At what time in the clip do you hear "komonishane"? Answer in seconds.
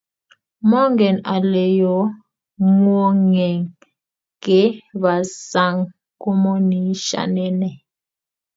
6.21-7.45